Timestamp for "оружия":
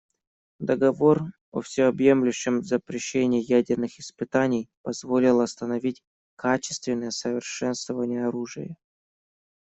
8.25-8.77